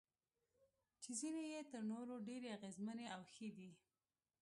[1.01, 3.71] چې ځینې یې تر نورو ډېرې اغیزمنې او ښې دي.